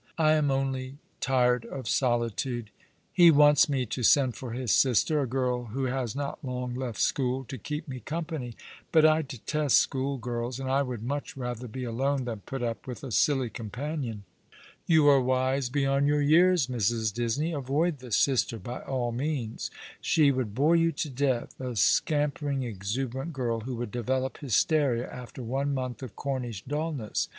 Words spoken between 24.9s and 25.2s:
^^ The Rain set early in To night,''